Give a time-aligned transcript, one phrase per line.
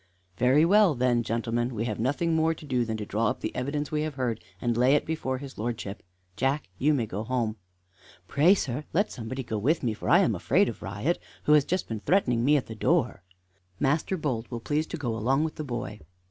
[0.37, 3.55] "Very well, then, gentlemen, we have nothing more to do than to draw up the
[3.55, 6.01] evidence we have heard, and lay it before his lordship.
[6.35, 7.55] Jack, you may go home."
[8.27, 11.65] "Pray, sir, let somebody go with me, for I am afraid of Riot, who has
[11.65, 13.21] just been threatening me at the door."
[13.79, 15.99] "Master Bold will please to go along with the boy."